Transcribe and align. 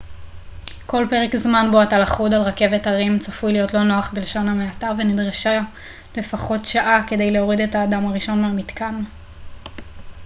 כל 0.85 1.05
פרק 1.09 1.35
זמן 1.35 1.67
בו 1.71 1.83
אתה 1.83 1.99
לכוד 1.99 2.33
על 2.33 2.41
רכבת 2.41 2.87
הרים 2.87 3.19
צפוי 3.19 3.51
להיות 3.51 3.73
לא 3.73 3.83
נוח 3.83 4.13
בלשון 4.13 4.47
המעטה 4.47 4.87
ונדרשה 4.97 5.61
לפחות 6.17 6.65
שעה 6.65 7.01
כדי 7.07 7.31
להוריד 7.31 7.59
את 7.61 7.75
האדם 7.75 8.05
הראשון 8.07 8.41
מהמתקן 8.41 9.03